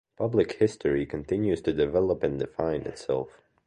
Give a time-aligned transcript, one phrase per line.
[0.17, 3.39] Public history continues to develop and define itself.